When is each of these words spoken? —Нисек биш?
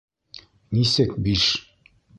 —Нисек 0.77 1.15
биш? 1.29 1.47